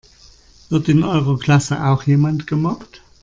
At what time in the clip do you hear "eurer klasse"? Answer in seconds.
1.03-1.85